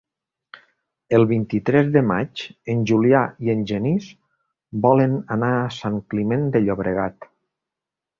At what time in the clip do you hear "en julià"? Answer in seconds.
2.73-3.21